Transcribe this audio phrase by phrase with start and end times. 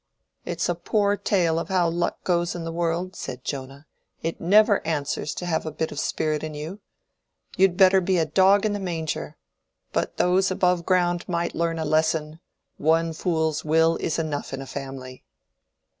[0.45, 3.85] "It's a poor tale how luck goes in the world," said Jonah.
[4.23, 6.81] "It never answers to have a bit of spirit in you.
[7.55, 9.37] You'd better be a dog in the manger.
[9.93, 12.39] But those above ground might learn a lesson.
[12.77, 15.23] One fool's will is enough in a family."